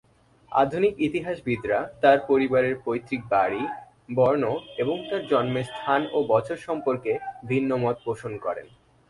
[0.51, 3.63] আধুনিক ইতিহাসবিদরা তার পরিবারের পৈতৃক বাড়ি,
[4.15, 4.43] বর্ণ
[4.77, 7.11] এবং তার জন্মের স্থান ও বছর সম্পর্কে
[7.45, 8.67] ভিন্ন মত পোষণ করেন।